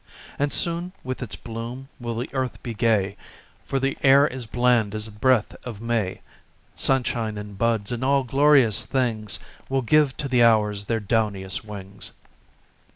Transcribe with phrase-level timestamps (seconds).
[0.39, 3.15] And soon with its bloom will the earth be gay,
[3.67, 6.21] For the air is bland as the breath of May;
[6.75, 9.37] Sunshine and buds and all glorious things
[9.69, 12.13] Will give to the hours their downiest wings.